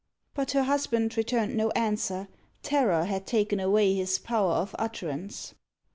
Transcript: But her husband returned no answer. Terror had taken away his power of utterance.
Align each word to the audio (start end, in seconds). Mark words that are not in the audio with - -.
But 0.33 0.49
her 0.53 0.63
husband 0.63 1.15
returned 1.15 1.55
no 1.55 1.69
answer. 1.75 2.27
Terror 2.63 3.05
had 3.05 3.27
taken 3.27 3.59
away 3.59 3.93
his 3.93 4.17
power 4.17 4.53
of 4.53 4.75
utterance. 4.79 5.53